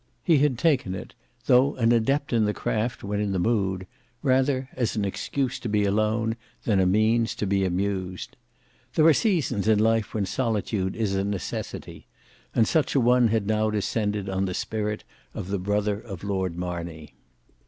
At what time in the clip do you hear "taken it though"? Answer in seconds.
0.57-1.75